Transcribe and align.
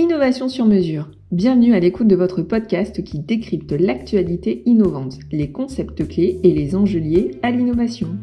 Innovation 0.00 0.48
sur 0.48 0.64
mesure. 0.64 1.10
Bienvenue 1.30 1.74
à 1.74 1.78
l'écoute 1.78 2.08
de 2.08 2.16
votre 2.16 2.40
podcast 2.40 3.04
qui 3.04 3.18
décrypte 3.18 3.72
l'actualité 3.72 4.62
innovante, 4.64 5.18
les 5.30 5.52
concepts 5.52 6.08
clés 6.08 6.40
et 6.42 6.54
les 6.54 6.74
enjeux 6.74 7.00
liés 7.00 7.32
à 7.42 7.50
l'innovation. 7.50 8.16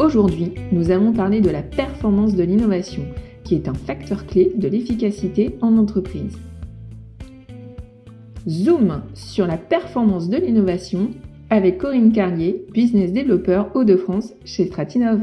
Aujourd'hui, 0.00 0.54
nous 0.72 0.90
allons 0.90 1.12
parler 1.12 1.40
de 1.40 1.50
la 1.50 1.62
performance 1.62 2.34
de 2.34 2.42
l'innovation, 2.42 3.04
qui 3.44 3.54
est 3.54 3.68
un 3.68 3.74
facteur 3.74 4.26
clé 4.26 4.50
de 4.56 4.66
l'efficacité 4.66 5.56
en 5.60 5.78
entreprise. 5.78 6.36
Zoom 8.48 9.02
sur 9.14 9.46
la 9.46 9.58
performance 9.58 10.28
de 10.28 10.38
l'innovation 10.38 11.10
avec 11.48 11.78
Corinne 11.78 12.10
Carlier, 12.10 12.66
business 12.72 13.12
developer 13.12 13.66
Hauts-de-France 13.76 14.34
chez 14.44 14.66
Stratinov. 14.66 15.20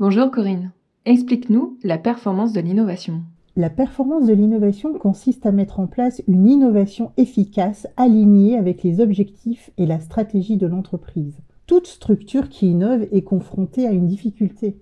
Bonjour 0.00 0.30
Corinne, 0.30 0.70
explique-nous 1.04 1.76
la 1.84 1.98
performance 1.98 2.54
de 2.54 2.60
l'innovation. 2.62 3.20
La 3.54 3.68
performance 3.68 4.24
de 4.24 4.32
l'innovation 4.32 4.94
consiste 4.94 5.44
à 5.44 5.52
mettre 5.52 5.78
en 5.78 5.86
place 5.86 6.22
une 6.26 6.48
innovation 6.48 7.12
efficace 7.18 7.86
alignée 7.98 8.56
avec 8.56 8.82
les 8.82 9.02
objectifs 9.02 9.70
et 9.76 9.84
la 9.84 10.00
stratégie 10.00 10.56
de 10.56 10.66
l'entreprise. 10.66 11.36
Toute 11.66 11.86
structure 11.86 12.48
qui 12.48 12.70
innove 12.70 13.08
est 13.12 13.20
confrontée 13.20 13.86
à 13.86 13.92
une 13.92 14.06
difficulté. 14.06 14.80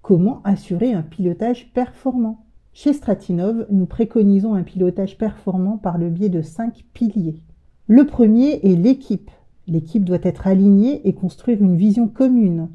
Comment 0.00 0.40
assurer 0.44 0.94
un 0.94 1.02
pilotage 1.02 1.70
performant? 1.74 2.46
Chez 2.72 2.94
Stratinov, 2.94 3.66
nous 3.70 3.84
préconisons 3.84 4.54
un 4.54 4.62
pilotage 4.62 5.18
performant 5.18 5.76
par 5.76 5.98
le 5.98 6.08
biais 6.08 6.30
de 6.30 6.40
cinq 6.40 6.86
piliers. 6.94 7.42
Le 7.86 8.06
premier 8.06 8.60
est 8.62 8.76
l'équipe. 8.76 9.30
L'équipe 9.66 10.06
doit 10.06 10.16
être 10.22 10.46
alignée 10.46 11.06
et 11.06 11.12
construire 11.12 11.60
une 11.60 11.76
vision 11.76 12.08
commune. 12.08 12.70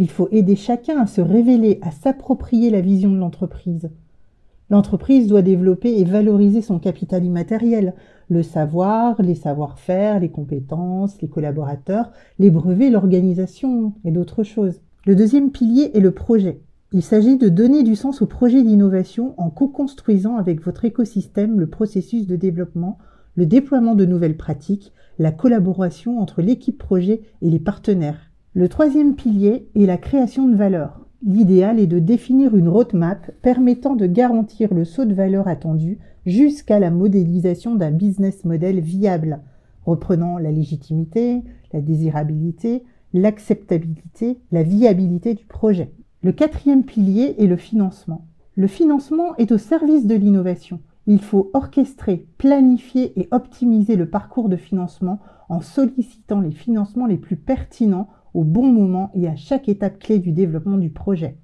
Il 0.00 0.08
faut 0.08 0.28
aider 0.32 0.56
chacun 0.56 0.98
à 0.98 1.06
se 1.06 1.20
révéler, 1.20 1.78
à 1.82 1.90
s'approprier 1.90 2.70
la 2.70 2.80
vision 2.80 3.12
de 3.12 3.18
l'entreprise. 3.18 3.90
L'entreprise 4.70 5.26
doit 5.26 5.42
développer 5.42 5.98
et 6.00 6.04
valoriser 6.04 6.62
son 6.62 6.78
capital 6.78 7.22
immatériel, 7.22 7.92
le 8.30 8.42
savoir, 8.42 9.20
les 9.20 9.34
savoir-faire, 9.34 10.18
les 10.18 10.30
compétences, 10.30 11.20
les 11.20 11.28
collaborateurs, 11.28 12.12
les 12.38 12.48
brevets, 12.48 12.88
l'organisation 12.88 13.92
et 14.06 14.10
d'autres 14.10 14.42
choses. 14.42 14.80
Le 15.04 15.14
deuxième 15.14 15.50
pilier 15.50 15.90
est 15.92 16.00
le 16.00 16.12
projet. 16.12 16.62
Il 16.94 17.02
s'agit 17.02 17.36
de 17.36 17.50
donner 17.50 17.82
du 17.82 17.94
sens 17.94 18.22
au 18.22 18.26
projet 18.26 18.62
d'innovation 18.62 19.34
en 19.36 19.50
co-construisant 19.50 20.36
avec 20.36 20.64
votre 20.64 20.86
écosystème 20.86 21.60
le 21.60 21.66
processus 21.66 22.26
de 22.26 22.36
développement, 22.36 22.96
le 23.34 23.44
déploiement 23.44 23.94
de 23.94 24.06
nouvelles 24.06 24.38
pratiques, 24.38 24.94
la 25.18 25.30
collaboration 25.30 26.20
entre 26.20 26.40
l'équipe 26.40 26.78
projet 26.78 27.20
et 27.42 27.50
les 27.50 27.60
partenaires. 27.60 28.29
Le 28.52 28.68
troisième 28.68 29.14
pilier 29.14 29.68
est 29.76 29.86
la 29.86 29.96
création 29.96 30.48
de 30.48 30.56
valeur. 30.56 31.06
L'idéal 31.24 31.78
est 31.78 31.86
de 31.86 32.00
définir 32.00 32.56
une 32.56 32.68
roadmap 32.68 33.30
permettant 33.42 33.94
de 33.94 34.06
garantir 34.06 34.74
le 34.74 34.84
saut 34.84 35.04
de 35.04 35.14
valeur 35.14 35.46
attendu 35.46 35.98
jusqu'à 36.26 36.80
la 36.80 36.90
modélisation 36.90 37.76
d'un 37.76 37.92
business 37.92 38.44
model 38.44 38.80
viable, 38.80 39.38
reprenant 39.86 40.36
la 40.38 40.50
légitimité, 40.50 41.44
la 41.72 41.80
désirabilité, 41.80 42.82
l'acceptabilité, 43.12 44.40
la 44.50 44.64
viabilité 44.64 45.34
du 45.34 45.44
projet. 45.44 45.92
Le 46.24 46.32
quatrième 46.32 46.82
pilier 46.82 47.36
est 47.38 47.46
le 47.46 47.56
financement. 47.56 48.26
Le 48.56 48.66
financement 48.66 49.36
est 49.36 49.52
au 49.52 49.58
service 49.58 50.08
de 50.08 50.16
l'innovation. 50.16 50.80
Il 51.06 51.22
faut 51.22 51.52
orchestrer, 51.54 52.26
planifier 52.36 53.12
et 53.20 53.28
optimiser 53.30 53.94
le 53.94 54.10
parcours 54.10 54.48
de 54.48 54.56
financement 54.56 55.20
en 55.48 55.60
sollicitant 55.60 56.40
les 56.40 56.50
financements 56.50 57.06
les 57.06 57.16
plus 57.16 57.36
pertinents 57.36 58.08
au 58.34 58.44
bon 58.44 58.66
moment 58.66 59.10
et 59.14 59.28
à 59.28 59.36
chaque 59.36 59.68
étape 59.68 59.98
clé 59.98 60.18
du 60.18 60.32
développement 60.32 60.78
du 60.78 60.90
projet. 60.90 61.36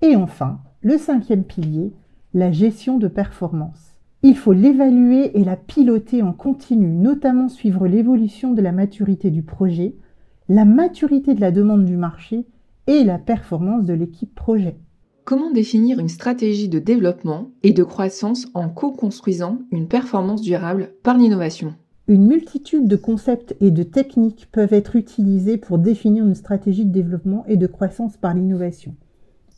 Et 0.00 0.16
enfin, 0.16 0.60
le 0.80 0.98
cinquième 0.98 1.44
pilier, 1.44 1.92
la 2.34 2.50
gestion 2.50 2.98
de 2.98 3.08
performance. 3.08 3.92
Il 4.22 4.36
faut 4.36 4.52
l'évaluer 4.52 5.38
et 5.38 5.44
la 5.44 5.56
piloter 5.56 6.22
en 6.22 6.32
continu, 6.32 6.88
notamment 6.88 7.48
suivre 7.48 7.86
l'évolution 7.86 8.52
de 8.52 8.62
la 8.62 8.72
maturité 8.72 9.30
du 9.30 9.42
projet, 9.42 9.96
la 10.48 10.64
maturité 10.64 11.34
de 11.34 11.40
la 11.40 11.50
demande 11.50 11.84
du 11.84 11.96
marché 11.96 12.46
et 12.86 13.04
la 13.04 13.18
performance 13.18 13.84
de 13.84 13.94
l'équipe 13.94 14.34
projet. 14.34 14.76
Comment 15.24 15.52
définir 15.52 15.98
une 16.00 16.08
stratégie 16.08 16.68
de 16.68 16.80
développement 16.80 17.50
et 17.62 17.72
de 17.72 17.84
croissance 17.84 18.48
en 18.54 18.68
co-construisant 18.68 19.58
une 19.70 19.86
performance 19.86 20.42
durable 20.42 20.94
par 21.02 21.16
l'innovation? 21.16 21.74
Une 22.12 22.26
multitude 22.26 22.88
de 22.88 22.96
concepts 22.96 23.56
et 23.62 23.70
de 23.70 23.82
techniques 23.82 24.46
peuvent 24.52 24.74
être 24.74 24.96
utilisés 24.96 25.56
pour 25.56 25.78
définir 25.78 26.26
une 26.26 26.34
stratégie 26.34 26.84
de 26.84 26.92
développement 26.92 27.42
et 27.48 27.56
de 27.56 27.66
croissance 27.66 28.18
par 28.18 28.34
l'innovation. 28.34 28.94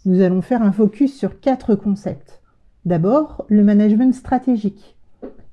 Nous 0.05 0.21
allons 0.21 0.41
faire 0.41 0.63
un 0.63 0.71
focus 0.71 1.17
sur 1.17 1.41
quatre 1.41 1.75
concepts. 1.75 2.41
D'abord, 2.85 3.45
le 3.49 3.65
management 3.65 4.15
stratégique. 4.15 4.97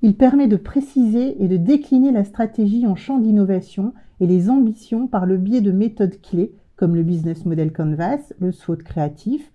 Il 0.03 0.15
permet 0.15 0.47
de 0.47 0.57
préciser 0.57 1.43
et 1.43 1.47
de 1.47 1.57
décliner 1.57 2.11
la 2.11 2.23
stratégie 2.23 2.85
en 2.85 2.95
champ 2.95 3.17
d'innovation 3.17 3.95
et 4.19 4.27
les 4.27 4.51
ambitions 4.51 5.07
par 5.07 5.25
le 5.25 5.37
biais 5.37 5.61
de 5.61 5.71
méthodes 5.71 6.21
clés 6.21 6.53
comme 6.75 6.95
le 6.95 7.03
business 7.03 7.47
model 7.47 7.73
canvas, 7.73 8.31
le 8.39 8.51
SWOT 8.51 8.77
créatif, 8.77 9.51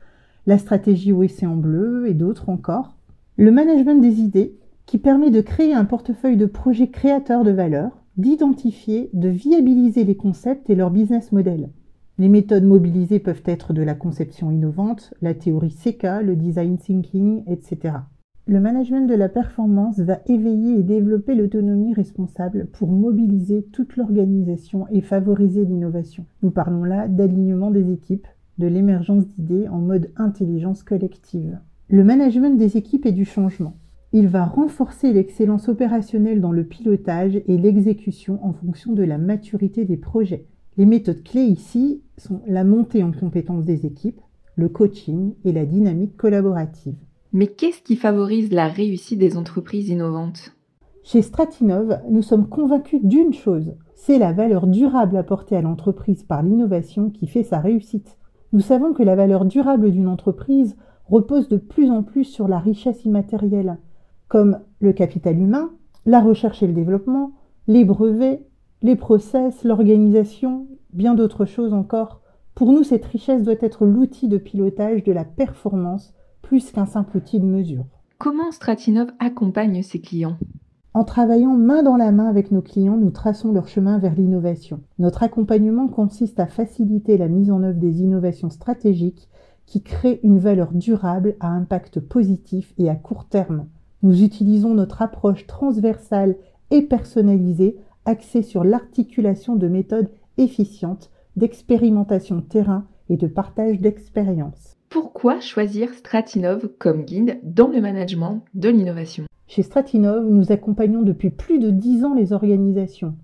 la 0.46 0.58
stratégie 0.58 1.12
OEC 1.12 1.44
en 1.44 1.54
bleu 1.54 2.08
et 2.08 2.14
d'autres 2.14 2.48
encore. 2.48 2.96
Le 3.36 3.52
management 3.52 4.00
des 4.00 4.18
idées 4.18 4.56
qui 4.86 4.98
permet 4.98 5.30
de 5.30 5.40
créer 5.40 5.74
un 5.74 5.84
portefeuille 5.84 6.36
de 6.36 6.46
projets 6.46 6.90
créateurs 6.90 7.44
de 7.44 7.50
valeur, 7.50 7.90
d'identifier, 8.16 9.10
de 9.12 9.28
viabiliser 9.28 10.04
les 10.04 10.16
concepts 10.16 10.70
et 10.70 10.74
leur 10.74 10.90
business 10.90 11.32
model. 11.32 11.68
Les 12.18 12.28
méthodes 12.28 12.64
mobilisées 12.64 13.18
peuvent 13.18 13.42
être 13.44 13.74
de 13.74 13.82
la 13.82 13.94
conception 13.94 14.50
innovante, 14.50 15.12
la 15.20 15.34
théorie 15.34 15.74
CK, 15.74 16.22
le 16.22 16.34
design 16.34 16.78
thinking, 16.78 17.42
etc. 17.46 17.96
Le 18.46 18.60
management 18.60 19.08
de 19.08 19.14
la 19.14 19.28
performance 19.28 19.98
va 19.98 20.20
éveiller 20.26 20.78
et 20.78 20.82
développer 20.84 21.34
l'autonomie 21.34 21.92
responsable 21.92 22.68
pour 22.72 22.88
mobiliser 22.88 23.66
toute 23.72 23.96
l'organisation 23.96 24.86
et 24.92 25.00
favoriser 25.00 25.64
l'innovation. 25.64 26.24
Nous 26.42 26.52
parlons 26.52 26.84
là 26.84 27.08
d'alignement 27.08 27.72
des 27.72 27.92
équipes, 27.92 28.28
de 28.58 28.68
l'émergence 28.68 29.26
d'idées 29.36 29.68
en 29.68 29.80
mode 29.80 30.10
intelligence 30.16 30.84
collective. 30.84 31.58
Le 31.88 32.04
management 32.04 32.56
des 32.56 32.76
équipes 32.76 33.04
et 33.04 33.12
du 33.12 33.24
changement. 33.24 33.74
Il 34.18 34.28
va 34.28 34.46
renforcer 34.46 35.12
l'excellence 35.12 35.68
opérationnelle 35.68 36.40
dans 36.40 36.50
le 36.50 36.64
pilotage 36.64 37.36
et 37.36 37.58
l'exécution 37.58 38.42
en 38.42 38.54
fonction 38.54 38.94
de 38.94 39.02
la 39.02 39.18
maturité 39.18 39.84
des 39.84 39.98
projets. 39.98 40.46
Les 40.78 40.86
méthodes 40.86 41.22
clés 41.22 41.44
ici 41.44 42.00
sont 42.16 42.40
la 42.46 42.64
montée 42.64 43.02
en 43.02 43.12
compétence 43.12 43.66
des 43.66 43.84
équipes, 43.84 44.22
le 44.54 44.70
coaching 44.70 45.34
et 45.44 45.52
la 45.52 45.66
dynamique 45.66 46.16
collaborative. 46.16 46.96
Mais 47.34 47.48
qu'est-ce 47.48 47.82
qui 47.82 47.94
favorise 47.94 48.54
la 48.54 48.68
réussite 48.68 49.18
des 49.18 49.36
entreprises 49.36 49.90
innovantes? 49.90 50.56
Chez 51.02 51.20
Stratinov, 51.20 51.98
nous 52.08 52.22
sommes 52.22 52.48
convaincus 52.48 53.04
d'une 53.04 53.34
chose, 53.34 53.74
c'est 53.96 54.18
la 54.18 54.32
valeur 54.32 54.66
durable 54.66 55.18
apportée 55.18 55.56
à 55.56 55.60
l'entreprise 55.60 56.22
par 56.22 56.42
l'innovation 56.42 57.10
qui 57.10 57.26
fait 57.26 57.42
sa 57.42 57.60
réussite. 57.60 58.16
Nous 58.54 58.60
savons 58.60 58.94
que 58.94 59.02
la 59.02 59.14
valeur 59.14 59.44
durable 59.44 59.90
d'une 59.90 60.08
entreprise 60.08 60.74
repose 61.04 61.50
de 61.50 61.58
plus 61.58 61.90
en 61.90 62.02
plus 62.02 62.24
sur 62.24 62.48
la 62.48 62.58
richesse 62.58 63.04
immatérielle, 63.04 63.76
comme 64.28 64.60
le 64.80 64.92
capital 64.92 65.38
humain, 65.38 65.70
la 66.04 66.20
recherche 66.20 66.62
et 66.62 66.66
le 66.66 66.72
développement, 66.72 67.32
les 67.66 67.84
brevets, 67.84 68.46
les 68.82 68.96
process, 68.96 69.64
l'organisation, 69.64 70.66
bien 70.92 71.14
d'autres 71.14 71.44
choses 71.44 71.72
encore. 71.72 72.20
Pour 72.54 72.72
nous, 72.72 72.84
cette 72.84 73.04
richesse 73.04 73.42
doit 73.42 73.54
être 73.60 73.86
l'outil 73.86 74.28
de 74.28 74.38
pilotage 74.38 75.02
de 75.02 75.12
la 75.12 75.24
performance 75.24 76.14
plus 76.42 76.70
qu'un 76.70 76.86
simple 76.86 77.16
outil 77.16 77.40
de 77.40 77.44
mesure. 77.44 77.84
Comment 78.18 78.50
Stratinov 78.50 79.08
accompagne 79.18 79.82
ses 79.82 80.00
clients? 80.00 80.38
En 80.94 81.04
travaillant 81.04 81.56
main 81.56 81.82
dans 81.82 81.96
la 81.96 82.12
main 82.12 82.26
avec 82.26 82.50
nos 82.50 82.62
clients, 82.62 82.96
nous 82.96 83.10
traçons 83.10 83.52
leur 83.52 83.68
chemin 83.68 83.98
vers 83.98 84.14
l'innovation. 84.14 84.80
Notre 84.98 85.22
accompagnement 85.22 85.88
consiste 85.88 86.40
à 86.40 86.46
faciliter 86.46 87.18
la 87.18 87.28
mise 87.28 87.50
en 87.50 87.62
œuvre 87.62 87.78
des 87.78 88.00
innovations 88.00 88.48
stratégiques 88.48 89.28
qui 89.66 89.82
créent 89.82 90.20
une 90.22 90.38
valeur 90.38 90.72
durable 90.72 91.36
à 91.40 91.48
impact 91.48 92.00
positif 92.00 92.72
et 92.78 92.88
à 92.88 92.94
court 92.94 93.26
terme. 93.26 93.66
Nous 94.06 94.22
utilisons 94.22 94.72
notre 94.72 95.02
approche 95.02 95.48
transversale 95.48 96.36
et 96.70 96.82
personnalisée 96.82 97.76
axée 98.04 98.42
sur 98.42 98.62
l'articulation 98.62 99.56
de 99.56 99.66
méthodes 99.66 100.10
efficientes 100.38 101.10
d'expérimentation 101.34 102.40
terrain 102.40 102.86
et 103.08 103.16
de 103.16 103.26
partage 103.26 103.80
d'expériences. 103.80 104.76
Pourquoi 104.90 105.40
choisir 105.40 105.92
Stratinov 105.92 106.68
comme 106.78 107.02
guide 107.02 107.40
dans 107.42 107.66
le 107.66 107.80
management 107.80 108.44
de 108.54 108.68
l'innovation? 108.68 109.24
Chez 109.48 109.64
Stratinov, 109.64 110.24
nous 110.30 110.52
accompagnons 110.52 111.02
depuis 111.02 111.30
plus 111.30 111.58
de 111.58 111.70
dix 111.70 112.04
ans 112.04 112.14
les 112.14 112.32
organisations, 112.32 113.16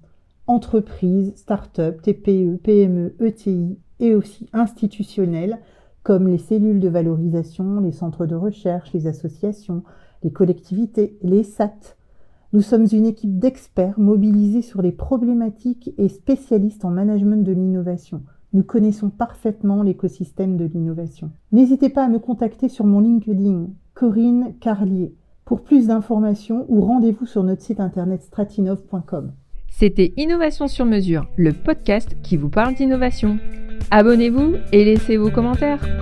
entreprises, 0.48 1.32
start-up, 1.36 2.02
TPE, 2.02 2.58
PME, 2.60 3.14
ETI 3.20 3.78
et 4.00 4.16
aussi 4.16 4.48
institutionnelles 4.52 5.60
comme 6.02 6.26
les 6.26 6.38
cellules 6.38 6.80
de 6.80 6.88
valorisation, 6.88 7.78
les 7.78 7.92
centres 7.92 8.26
de 8.26 8.34
recherche, 8.34 8.92
les 8.92 9.06
associations, 9.06 9.84
les 10.22 10.30
collectivités, 10.30 11.16
les 11.22 11.42
SAT. 11.42 11.96
Nous 12.52 12.60
sommes 12.60 12.86
une 12.92 13.06
équipe 13.06 13.38
d'experts 13.38 13.98
mobilisés 13.98 14.62
sur 14.62 14.82
les 14.82 14.92
problématiques 14.92 15.94
et 15.98 16.08
spécialistes 16.08 16.84
en 16.84 16.90
management 16.90 17.42
de 17.44 17.52
l'innovation. 17.52 18.22
Nous 18.52 18.62
connaissons 18.62 19.08
parfaitement 19.08 19.82
l'écosystème 19.82 20.58
de 20.58 20.66
l'innovation. 20.66 21.30
N'hésitez 21.52 21.88
pas 21.88 22.04
à 22.04 22.08
me 22.08 22.18
contacter 22.18 22.68
sur 22.68 22.84
mon 22.84 23.00
LinkedIn, 23.00 23.68
Corinne 23.94 24.54
Carlier, 24.60 25.14
pour 25.46 25.62
plus 25.62 25.86
d'informations 25.86 26.66
ou 26.68 26.82
rendez-vous 26.82 27.26
sur 27.26 27.42
notre 27.42 27.62
site 27.62 27.80
internet 27.80 28.22
stratinov.com. 28.22 29.32
C'était 29.70 30.12
Innovation 30.18 30.68
sur 30.68 30.84
mesure, 30.84 31.26
le 31.36 31.54
podcast 31.54 32.16
qui 32.22 32.36
vous 32.36 32.50
parle 32.50 32.74
d'innovation. 32.74 33.38
Abonnez-vous 33.90 34.56
et 34.72 34.84
laissez 34.84 35.16
vos 35.16 35.30
commentaires. 35.30 36.01